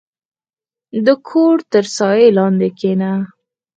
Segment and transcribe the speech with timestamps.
[1.05, 3.11] •د کور تر سایې لاندې کښېنه.